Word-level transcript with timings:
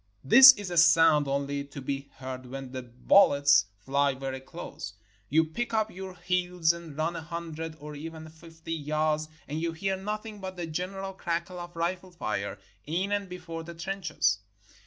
This 0.23 0.53
is 0.53 0.71
a 0.71 0.77
sound 0.77 1.27
only 1.27 1.63
to 1.65 1.79
be 1.79 2.09
heard 2.15 2.47
when 2.47 2.71
the 2.71 2.81
bul 2.81 3.27
lets 3.27 3.65
fly 3.77 4.15
very 4.15 4.39
close. 4.39 4.93
You 5.29 5.45
pick 5.45 5.75
up 5.75 5.91
your 5.91 6.15
heels 6.15 6.73
and 6.73 6.97
run 6.97 7.15
a 7.15 7.21
hundred, 7.21 7.75
or 7.79 7.93
even 7.93 8.27
fifty, 8.29 8.73
yards, 8.73 9.29
and 9.47 9.61
you 9.61 9.73
hear 9.73 9.95
nothing 9.97 10.39
but 10.39 10.57
the 10.57 10.65
general 10.65 11.13
crackle 11.13 11.59
of 11.59 11.75
rifle 11.75 12.09
fire 12.09 12.57
in 12.83 13.11
and 13.11 13.29
before 13.29 13.61
the 13.63 13.75
trenches. 13.75 14.39